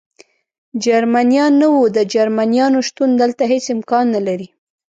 [0.85, 4.47] جرمنیان نه و، د جرمنیانو شتون دلته هېڅ امکان نه لري.